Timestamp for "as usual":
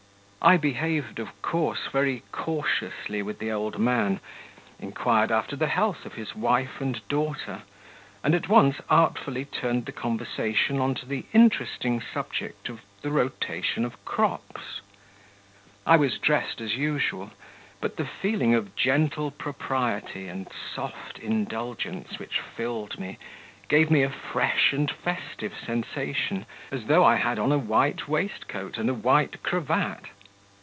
16.59-17.29